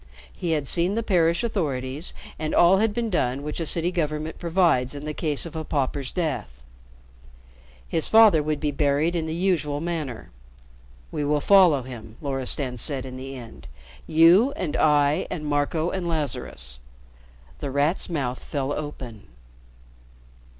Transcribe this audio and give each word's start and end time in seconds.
He 0.33 0.53
had 0.53 0.67
seen 0.67 0.95
the 0.95 1.03
parish 1.03 1.43
authorities 1.43 2.15
and 2.39 2.55
all 2.55 2.79
had 2.79 2.91
been 2.91 3.11
done 3.11 3.43
which 3.43 3.59
a 3.59 3.67
city 3.67 3.91
government 3.91 4.39
provides 4.39 4.95
in 4.95 5.05
the 5.05 5.13
case 5.13 5.45
of 5.45 5.55
a 5.55 5.63
pauper's 5.63 6.11
death. 6.11 6.63
His 7.87 8.07
father 8.07 8.41
would 8.41 8.59
be 8.59 8.71
buried 8.71 9.15
in 9.15 9.27
the 9.27 9.35
usual 9.35 9.79
manner. 9.79 10.31
"We 11.11 11.23
will 11.23 11.39
follow 11.39 11.83
him," 11.83 12.17
Loristan 12.19 12.77
said 12.77 13.05
in 13.05 13.15
the 13.15 13.35
end. 13.35 13.67
"You 14.07 14.53
and 14.53 14.75
I 14.75 15.27
and 15.29 15.45
Marco 15.45 15.91
and 15.91 16.07
Lazarus." 16.07 16.79
The 17.59 17.69
Rat's 17.69 18.09
mouth 18.09 18.43
fell 18.43 18.73
open. 18.73 19.27